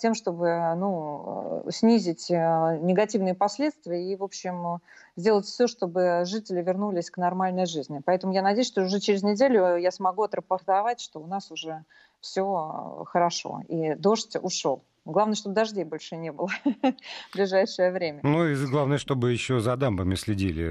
[0.00, 4.80] тем, чтобы ну, снизить а, негативные последствия и, в общем,
[5.16, 8.02] сделать все, чтобы жители вернулись к нормальной жизни.
[8.04, 11.84] Поэтому я надеюсь, что уже через неделю я смогу отрапортовать, что у нас уже
[12.20, 14.82] все хорошо, и дождь ушел.
[15.04, 18.20] Главное, чтобы дождей больше не было в ближайшее время.
[18.22, 20.62] Ну и главное, чтобы еще за дамбами следили,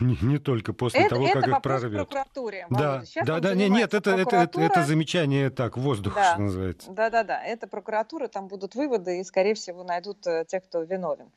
[0.00, 2.08] не, не только после это, того, это как их прорвет.
[2.08, 2.66] прокуратуре.
[2.70, 6.32] Да, да, да, нет, нет это, это, это, это замечание так, воздух, да.
[6.32, 6.90] что называется.
[6.90, 10.80] Да, да, да, это прокуратура, там будут выводы, и, скорее всего, найдут э, тех, кто
[10.80, 11.30] виновен.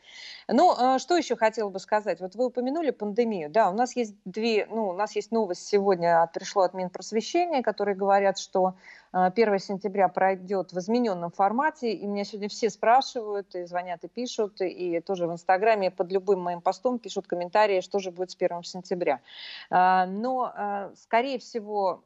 [0.48, 2.22] Ну, э, что еще хотела бы сказать?
[2.22, 3.50] Вот вы упомянули пандемию.
[3.50, 7.98] Да, у нас есть две, ну, у нас есть новость сегодня, пришло от Минпросвещения, которые
[7.98, 8.76] говорят, что
[9.12, 14.62] 1 сентября пройдет в измененном формате, и меня сегодня все спрашивают, и звонят, и пишут,
[14.62, 18.64] и тоже в Инстаграме под любым моим постом пишут комментарии, что же будет с 1
[18.64, 19.22] сентября.
[19.70, 22.04] А, но, а, скорее всего,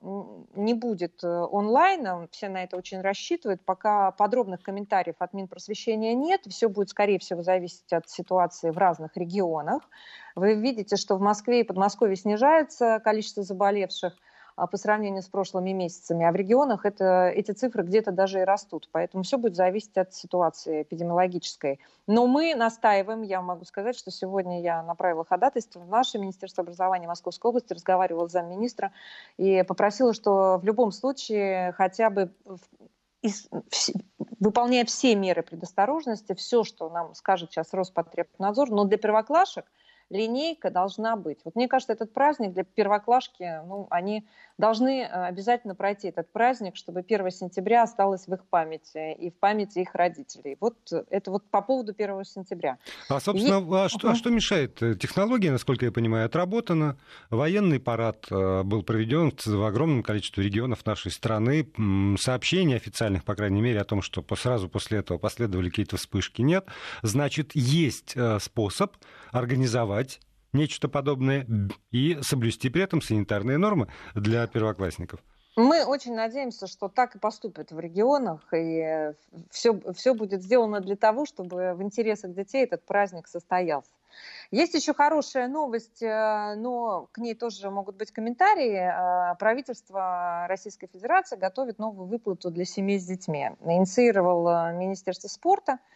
[0.55, 6.41] не будет э, онлайна, все на это очень рассчитывают, пока подробных комментариев от Минпросвещения нет,
[6.49, 9.83] все будет, скорее всего, зависеть от ситуации в разных регионах.
[10.35, 14.13] Вы видите, что в Москве и Подмосковье снижается количество заболевших,
[14.55, 16.25] по сравнению с прошлыми месяцами.
[16.25, 18.89] А в регионах это, эти цифры где-то даже и растут.
[18.91, 21.79] Поэтому все будет зависеть от ситуации эпидемиологической.
[22.07, 27.07] Но мы настаиваем, я могу сказать, что сегодня я направила ходатайство в наше Министерство образования
[27.07, 28.93] Московской области, разговаривала с замминистра
[29.37, 32.31] и попросила, что в любом случае хотя бы
[34.39, 39.65] выполняя все меры предосторожности, все, что нам скажет сейчас Роспотребнадзор, но для первоклашек–
[40.09, 41.39] линейка должна быть.
[41.43, 46.75] Вот мне кажется, этот праздник для первоклашки, ну, они должны э, обязательно пройти этот праздник,
[46.75, 50.57] чтобы 1 сентября осталось в их памяти и в памяти их родителей.
[50.59, 50.75] Вот
[51.09, 52.77] это вот по поводу 1 сентября.
[53.09, 53.85] А, собственно, и...
[53.85, 54.75] а, что, а что мешает?
[54.99, 56.97] Технология, насколько я понимаю, отработана.
[57.29, 61.67] Военный парад э, был проведен в огромном количестве регионов нашей страны.
[62.19, 66.65] Сообщений официальных, по крайней мере, о том, что сразу после этого последовали какие-то вспышки, нет.
[67.01, 68.95] Значит, есть э, способ
[69.31, 70.19] организовать
[70.55, 71.45] нечто подобное
[71.91, 75.19] и соблюсти при этом санитарные нормы для первоклассников.
[75.57, 79.13] Мы очень надеемся, что так и поступят в регионах, и
[79.49, 83.91] все, все будет сделано для того, чтобы в интересах детей этот праздник состоялся.
[84.51, 89.31] Есть еще хорошая новость, э, но к ней тоже могут быть комментарии.
[89.31, 93.51] Э, правительство Российской Федерации готовит новую выплату для семей с детьми.
[93.61, 95.79] Инициировал э, Министерство спорта–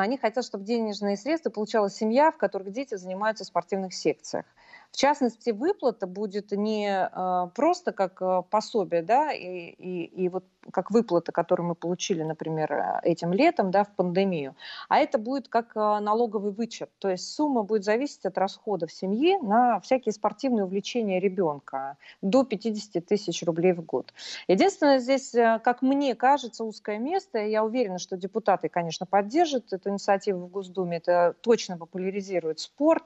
[0.00, 4.46] они хотят, чтобы денежные средства получала семья, в которой дети занимаются в спортивных секциях.
[4.90, 10.44] В частности, выплата будет не э, просто как э, пособие, да, и, и, и вот
[10.70, 14.54] как выплата, которую мы получили, например, э, этим летом, да, в пандемию,
[14.88, 19.80] а это будет как налоговый вычет, то есть сумма будет зависеть от расходов семьи на
[19.80, 24.12] всякие спортивные увлечения ребенка до 50 тысяч рублей в год.
[24.48, 29.90] Единственное, здесь, как мне кажется, узкое место, и я уверена, что депутаты, конечно, поддержат эту
[29.90, 33.04] инициативу в Госдуме, это точно популяризирует спорт,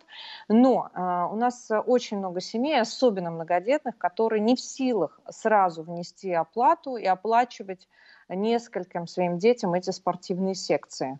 [0.48, 0.90] но
[1.32, 7.06] у нас очень много семей, особенно многодетных, которые не в силах сразу внести оплату и
[7.46, 7.88] оплачивать
[8.28, 11.18] нескольким своим детям эти спортивные секции.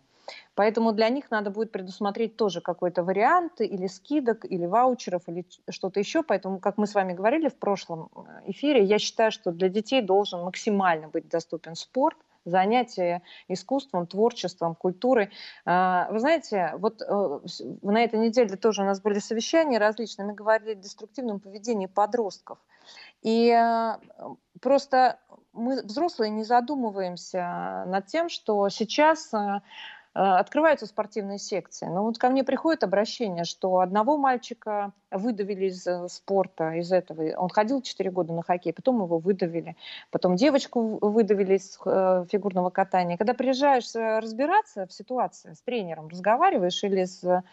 [0.55, 6.01] Поэтому для них надо будет предусмотреть тоже какой-то вариант или скидок, или ваучеров, или что-то
[6.01, 6.21] еще.
[6.21, 10.01] Поэтому, как мы с вами говорили в прошлом э, эфире, я считаю, что для детей
[10.01, 15.29] должен максимально быть доступен спорт занятие искусством, творчеством, культурой.
[15.65, 17.39] А, вы знаете, вот э,
[17.81, 22.57] на этой неделе тоже у нас были совещания различные, мы говорили о деструктивном поведении подростков.
[23.21, 23.97] И э,
[24.61, 25.19] просто
[25.57, 29.61] мы, взрослые, не задумываемся над тем, что сейчас э,
[30.17, 31.85] открываются спортивные секции.
[31.85, 37.23] Но вот ко мне приходит обращение, что одного мальчика выдавили из э, спорта, из этого.
[37.37, 39.75] Он ходил 4 года на хоккей, потом его выдавили.
[40.11, 43.17] Потом девочку выдавили из э, фигурного катания.
[43.17, 47.43] Когда приезжаешь э, разбираться в ситуации, с тренером разговариваешь или с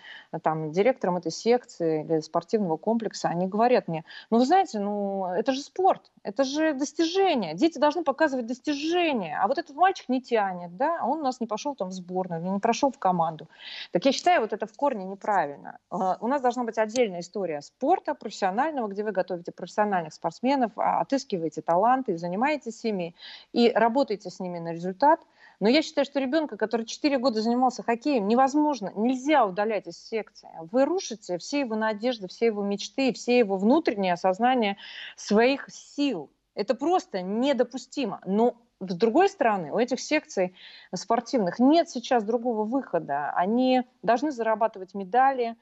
[0.43, 5.53] там, директором этой секции или спортивного комплекса, они говорят мне, ну вы знаете, ну это
[5.53, 7.55] же спорт, это же достижение.
[7.55, 9.39] Дети должны показывать достижения.
[9.41, 12.41] А вот этот мальчик не тянет, да, он у нас не пошел там в сборную,
[12.55, 13.49] не прошел в команду.
[13.93, 15.79] Так я считаю, вот это в корне неправильно.
[15.91, 21.01] У нас должна быть отдельная история история спорта профессионального, где вы готовите профессиональных спортсменов, а,
[21.01, 23.15] отыскиваете таланты, занимаетесь ими
[23.53, 25.21] и работаете с ними на результат.
[25.61, 30.49] Но я считаю, что ребенка, который 4 года занимался хоккеем, невозможно, нельзя удалять из секции.
[30.73, 34.77] Вы рушите все его надежды, все его мечты, все его внутреннее осознание
[35.17, 36.31] своих сил.
[36.55, 38.21] Это просто недопустимо.
[38.25, 38.57] Но
[38.91, 40.55] с другой стороны, у этих секций
[40.95, 43.31] спортивных нет сейчас другого выхода.
[43.35, 45.57] Они должны зарабатывать медали,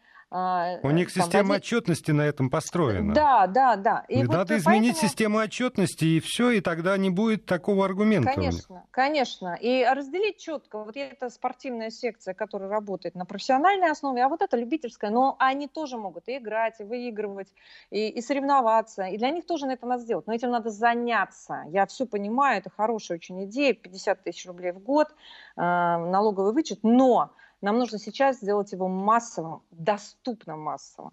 [0.82, 1.64] У них система водить...
[1.64, 3.12] отчетности на этом построена.
[3.12, 4.04] Да, да, да.
[4.08, 5.08] И Надо вот изменить поэтому...
[5.08, 8.32] систему отчетности, и все, и тогда не будет такого аргумента.
[8.32, 9.58] Конечно, конечно.
[9.60, 10.82] И разделить четко.
[10.84, 15.10] Вот это спортивная секция, которая работает на профессиональной основе, а вот это любительская.
[15.10, 17.52] Но они тоже могут и играть, и выигрывать,
[17.90, 19.04] и, и соревноваться.
[19.04, 20.26] И для них тоже это надо сделать.
[20.26, 21.64] Но этим надо заняться.
[21.68, 23.74] Я все понимаю, это хорошая очень идея.
[23.74, 26.78] 50 тысяч рублей в год, э, налоговый вычет.
[26.82, 31.12] Но нам нужно сейчас сделать его массовым, доступным массовым.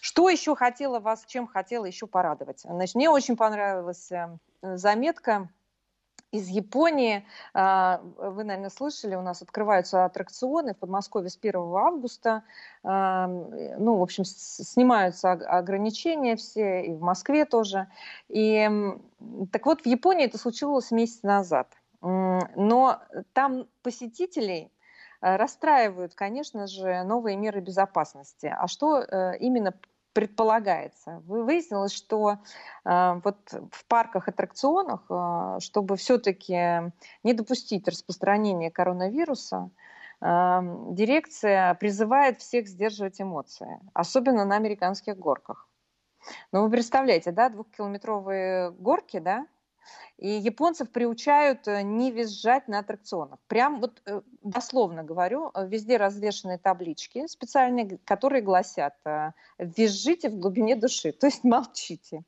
[0.00, 2.60] Что еще хотела вас, чем хотела еще порадовать?
[2.60, 5.50] Значит, мне очень понравилась э, заметка
[6.32, 7.26] из Японии.
[7.54, 12.44] А, вы, наверное, слышали, у нас открываются аттракционы в Подмосковье с 1 августа.
[12.82, 17.88] А, ну, в общем, снимаются ограничения все, и в Москве тоже.
[18.28, 18.68] И
[19.52, 21.68] так вот, в Японии это случилось месяц назад.
[22.00, 23.02] Но
[23.34, 24.72] там посетителей
[25.20, 28.54] расстраивают, конечно же, новые меры безопасности.
[28.56, 29.74] А что э, именно
[30.12, 31.22] предполагается.
[31.26, 32.38] Выяснилось, что
[32.84, 33.36] э, вот
[33.70, 39.70] в парках, аттракционах, э, чтобы все-таки не допустить распространения коронавируса,
[40.20, 45.68] э, дирекция призывает всех сдерживать эмоции, особенно на американских горках.
[46.52, 49.46] Ну, вы представляете, да, двухкилометровые горки, да,
[50.20, 53.38] и японцев приучают э, не визжать на аттракционах.
[53.48, 58.94] Прям вот э, дословно говорю, э, везде развешаны таблички специальные, которые гласят
[59.58, 62.22] «визжите в глубине души», то есть молчите.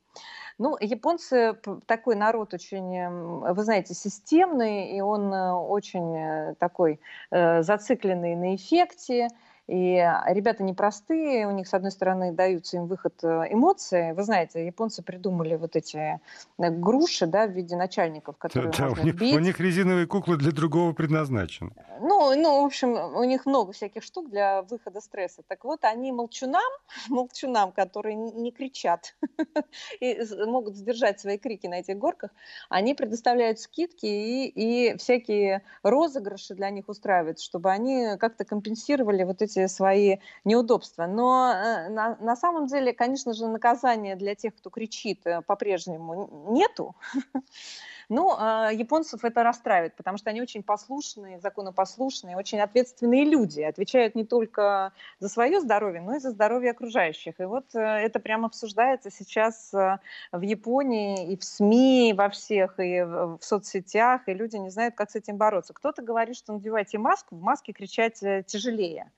[0.57, 1.55] Ну, японцы
[1.87, 3.07] такой народ очень,
[3.53, 6.99] вы знаете, системный, и он очень такой
[7.31, 9.29] зацикленный на эффекте,
[9.67, 9.95] и
[10.27, 14.11] ребята непростые, у них, с одной стороны, даются им выход э, эмоции.
[14.11, 16.19] Вы знаете, японцы придумали вот эти
[16.57, 19.35] э, груши, да, в виде начальников, которые да, можно у них, бить.
[19.35, 21.71] У них резиновые куклы для другого предназначены.
[22.01, 25.43] Ну, ну, в общем, у них много всяких штук для выхода стресса.
[25.47, 26.61] Так вот, они молчунам,
[27.07, 29.15] молчунам, которые не кричат
[30.01, 32.31] и могут сдержать свои крики на этих горках,
[32.67, 39.41] они предоставляют скидки и, и всякие розыгрыши для них устраивают, чтобы они как-то компенсировали вот
[39.41, 41.05] эти эти свои неудобства.
[41.07, 46.47] Но э, на, на самом деле, конечно же, наказания для тех, кто кричит, э, по-прежнему
[46.49, 46.95] нету.
[48.09, 48.31] Ну,
[48.69, 54.91] японцев это расстраивает, потому что они очень послушные, законопослушные, очень ответственные люди, отвечают не только
[55.19, 57.39] за свое здоровье, но и за здоровье окружающих.
[57.39, 62.77] И вот э, это прямо обсуждается сейчас в Японии и в СМИ, и во всех,
[62.79, 65.73] и в соцсетях, и люди не знают, как с этим бороться.
[65.73, 69.11] Кто-то говорит, что надевайте маску, в маске кричать тяжелее.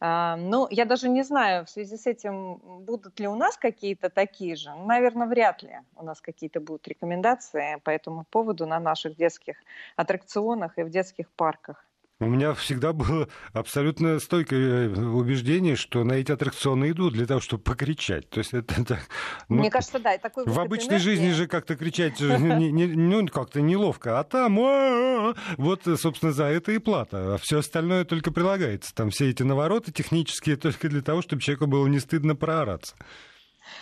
[0.00, 4.10] А, ну, я даже не знаю, в связи с этим будут ли у нас какие-то
[4.10, 4.70] такие же.
[4.70, 9.56] Ну, наверное, вряд ли у нас какие-то будут рекомендации по этому поводу на наших детских
[9.96, 11.87] аттракционах и в детских парках.
[12.20, 17.40] У меня всегда было абсолютно стойкое э, убеждение, что на эти аттракционы идут для того,
[17.40, 18.28] чтобы покричать.
[18.28, 19.00] То есть это так.
[19.48, 21.04] Ну, Мне кажется, да, такой В обычной энергии.
[21.04, 26.46] жизни же как-то кричать не, не, ну, как-то неловко, а там а, вот, собственно, за
[26.46, 27.34] это и плата.
[27.34, 28.92] А все остальное только прилагается.
[28.92, 32.96] Там все эти навороты технические только для того, чтобы человеку было не стыдно проораться.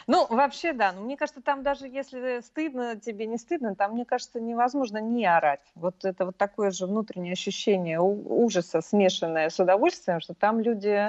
[0.06, 0.92] Ну, вообще, да.
[0.92, 5.26] Но мне кажется, там даже если стыдно, тебе не стыдно, там, мне кажется, невозможно не
[5.26, 5.60] орать.
[5.74, 11.06] Вот это вот такое же внутреннее ощущение ужаса, смешанное с удовольствием, что там люди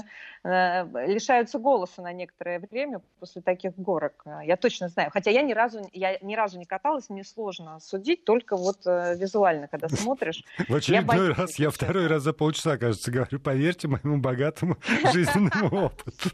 [0.48, 4.26] лишаются голоса на некоторое время после таких горок.
[4.44, 5.10] Я точно знаю.
[5.12, 9.68] Хотя я ни разу, я ни разу не каталась, мне сложно судить, только вот визуально,
[9.68, 10.44] когда смотришь.
[10.68, 14.78] В очередной раз, я второй раз за полчаса, кажется, говорю, поверьте моему богатому
[15.14, 16.30] жизненному опыту.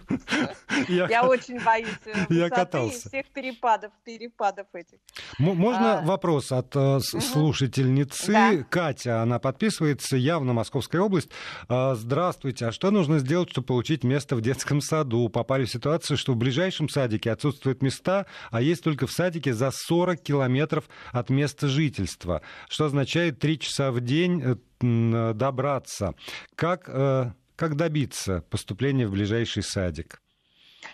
[0.88, 1.88] Я очень боюсь
[2.30, 3.08] я катался.
[3.08, 4.98] всех перепадов, перепадов этих.
[5.38, 8.66] Можно вопрос от слушательницы?
[8.70, 11.30] Катя, она подписывается, явно Московская область.
[11.70, 15.30] Здравствуйте, а что нужно сделать, чтобы получить место в детском саду?
[15.30, 19.72] Попали в ситуацию, что в ближайшем садике отсутствуют места, а есть только в садике за
[19.72, 24.44] 40 километров от места жительства, что означает 3 часа в день
[24.82, 26.16] э, добраться.
[26.56, 30.23] Как, э, как добиться поступления в ближайший садик?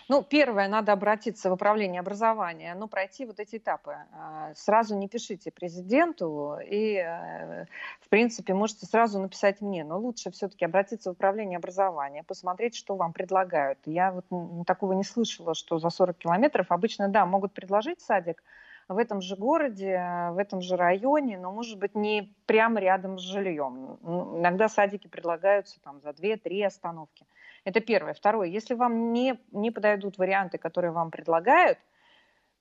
[0.10, 3.95] Ну, первое, надо обратиться в управление образования, ну, пройти вот эти этапы.
[4.12, 7.66] А, сразу не пишите президенту и, э,
[8.01, 12.95] в принципе, можете сразу написать мне, но лучше все-таки обратиться в управление образования, посмотреть, что
[12.95, 13.78] вам предлагают.
[13.86, 14.26] Я вот
[14.66, 18.43] такого не слышала, что за 40 километров обычно, да, могут предложить садик,
[18.88, 23.22] в этом же городе, в этом же районе, но, может быть, не прямо рядом с
[23.22, 23.99] жильем.
[24.03, 27.28] Иногда садики предлагаются там за 2-3 остановки.
[27.70, 28.13] Это первое.
[28.13, 31.78] Второе, если вам не, не подойдут варианты, которые вам предлагают,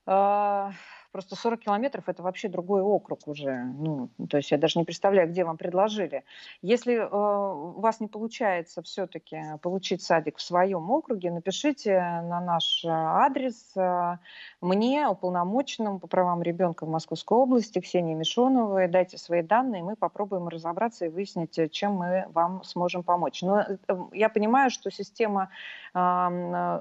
[0.06, 0.70] э,
[1.12, 3.64] Просто 40 километров это вообще другой округ уже.
[3.64, 6.24] Ну, то есть я даже не представляю, где вам предложили.
[6.62, 12.84] Если э, у вас не получается все-таки получить садик в своем округе, напишите на наш
[12.86, 14.18] адрес э,
[14.60, 20.48] мне, уполномоченному по правам ребенка в Московской области, Ксении Мишоновой, дайте свои данные, мы попробуем
[20.48, 23.42] разобраться и выяснить, чем мы вам сможем помочь.
[23.42, 23.76] Но э,
[24.12, 25.50] я понимаю, что система
[25.94, 26.80] э,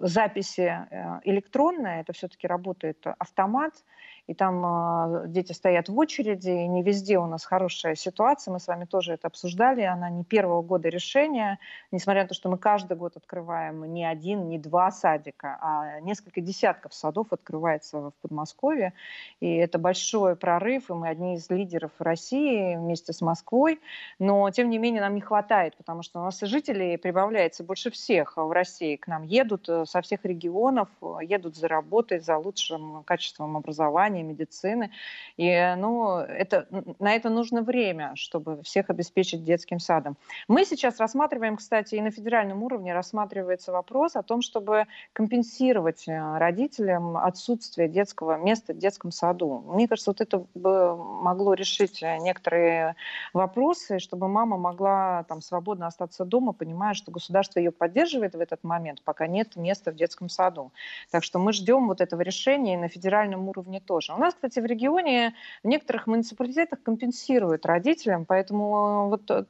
[0.00, 3.82] записи э, электронная, это все-таки работает автомат, not.
[4.26, 8.60] И там э, дети стоят в очереди, и не везде у нас хорошая ситуация, мы
[8.60, 11.58] с вами тоже это обсуждали, она не первого года решения,
[11.92, 16.40] несмотря на то, что мы каждый год открываем не один, не два садика, а несколько
[16.40, 18.94] десятков садов открывается в Подмосковье,
[19.40, 23.80] и это большой прорыв, и мы одни из лидеров России вместе с Москвой,
[24.18, 27.90] но тем не менее нам не хватает, потому что у нас и жителей прибавляется больше
[27.90, 30.88] всех в России, к нам едут э, со всех регионов,
[31.20, 34.90] едут за работой, за лучшим качеством образования, образования, медицины.
[35.36, 36.66] И ну, это,
[36.98, 40.16] на это нужно время, чтобы всех обеспечить детским садом.
[40.48, 46.38] Мы сейчас рассматриваем, кстати, и на федеральном уровне рассматривается вопрос о том, чтобы компенсировать э,
[46.38, 49.64] родителям отсутствие детского места в детском саду.
[49.66, 52.94] Мне кажется, вот это бы могло решить э, некоторые
[53.32, 58.64] вопросы, чтобы мама могла там свободно остаться дома, понимая, что государство ее поддерживает в этот
[58.64, 60.72] момент, пока нет места в детском саду.
[61.10, 64.18] Так что мы ждем вот этого решения и на федеральном уровне тоже тоже.
[64.18, 69.44] У нас, кстати, в регионе в некоторых муниципалитетах компенсируют родителям, поэтому вот э,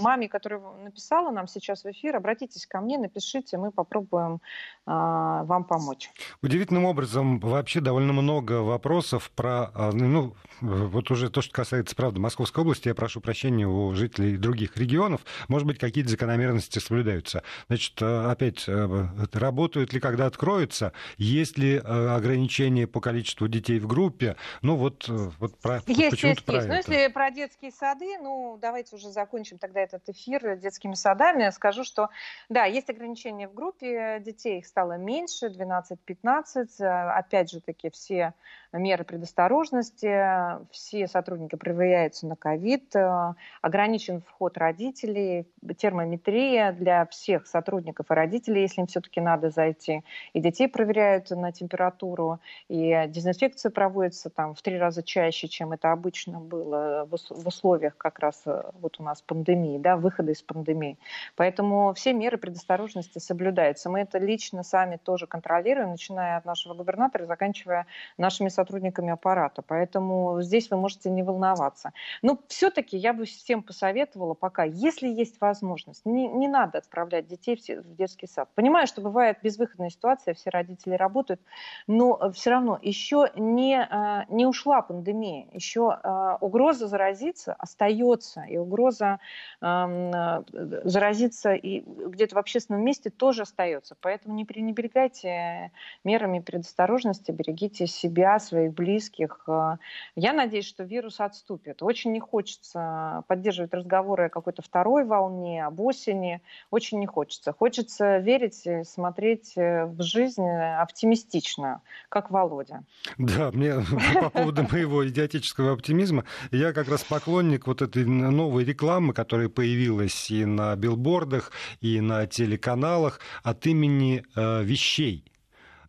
[0.00, 4.40] маме, которая написала нам сейчас в эфир, обратитесь ко мне, напишите, мы попробуем
[4.84, 6.10] а, вам помочь.
[6.42, 12.20] Удивительным образом вообще довольно много вопросов про, а, ну, вот уже то, что касается, правда,
[12.20, 17.44] Московской области, я прошу прощения у жителей других регионов, может быть, какие-то закономерности соблюдаются.
[17.68, 23.86] Значит, э, опять, э, работают ли, когда откроются, есть ли ограничения по количеству детей в
[23.86, 24.36] группе.
[24.62, 26.68] Ну вот, э, вот про, есть, почему-то есть, про есть.
[26.68, 26.90] Ну, это.
[26.90, 31.50] Но если про детские сады, ну давайте уже закончим тогда этот эфир детскими садами.
[31.50, 32.08] Скажу, что
[32.48, 36.66] да, есть ограничения в группе детей, их стало меньше, 12-15.
[36.80, 38.34] Э, опять же таки все
[38.72, 48.10] меры предосторожности, все сотрудники проверяются на ковид, э, ограничен вход родителей, термометрия для всех сотрудников
[48.10, 50.02] и родителей, если им все-таки надо зайти,
[50.32, 55.90] и детей проверяют на температуру, и дезинфекция проводится там в три раза чаще, чем это
[55.90, 60.98] обычно было в условиях как раз э, вот у нас пандемии, да, выхода из пандемии.
[61.36, 63.90] Поэтому все меры предосторожности соблюдаются.
[63.90, 67.86] Мы это лично сами тоже контролируем, начиная от нашего губернатора, заканчивая
[68.18, 69.62] нашими сотрудниками аппарата.
[69.62, 71.92] Поэтому здесь вы можете не волноваться.
[72.22, 77.56] Но все-таки я бы всем посоветовала пока, если есть возможность, не, не надо отправлять детей
[77.56, 78.48] в детский сад.
[78.54, 81.40] Понимаю, что бывает безвыходная ситуация, все родители работают,
[81.86, 88.56] но все равно еще не, а, не ушла пандемия, еще а, угроза заразиться остается, и
[88.56, 89.18] угроза
[89.60, 93.96] заразиться и где-то в общественном месте тоже остается.
[94.00, 95.70] Поэтому не пренебрегайте
[96.04, 99.44] мерами предосторожности, берегите себя, своих близких.
[99.46, 99.76] Э,
[100.16, 101.82] я надеюсь, что вирус отступит.
[101.82, 106.40] Очень не хочется поддерживать разговоры о какой-то второй волне, об осени.
[106.70, 107.52] Очень не хочется.
[107.52, 112.82] Хочется верить, смотреть э, в жизнь оптимистично, как Володя.
[113.18, 113.84] Да, мне
[114.20, 120.30] по поводу моего идиотического оптимизма, я как раз поклонник вот этой новой рекламы, которая появилась
[120.30, 125.31] и на билбордах, и на телеканалах от имени э, вещей.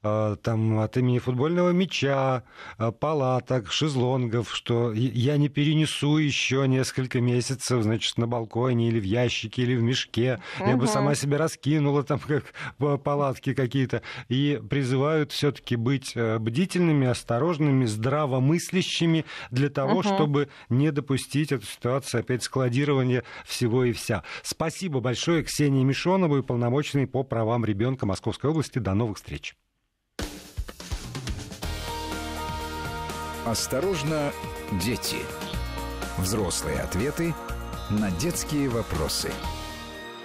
[0.03, 2.43] Э, там от имени футбольного мяча,
[2.77, 9.03] э, палаток, шезлонгов, что я не перенесу еще несколько месяцев, значит, на балконе или в
[9.03, 10.41] ящике, или в мешке.
[10.59, 10.69] Угу.
[10.69, 12.53] Я бы сама себя раскинула там как
[13.01, 14.01] палатки какие-то.
[14.27, 20.03] И призывают все-таки быть э, бдительными, осторожными, здравомыслящими для того, угу.
[20.03, 24.23] чтобы не допустить эту ситуацию опять складирования всего и вся.
[24.41, 28.79] Спасибо большое Ксении Мишоновой, полномоченной по правам ребенка Московской области.
[28.79, 29.55] До новых встреч.
[33.45, 34.31] Осторожно,
[34.81, 35.17] дети.
[36.17, 37.35] Взрослые ответы
[37.89, 39.31] на детские вопросы.